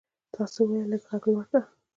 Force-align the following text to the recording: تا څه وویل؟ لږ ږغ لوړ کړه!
تا 0.33 0.41
څه 0.53 0.59
وویل؟ 0.63 0.87
لږ 0.91 1.03
ږغ 1.09 1.23
لوړ 1.33 1.45
کړه! 1.49 1.61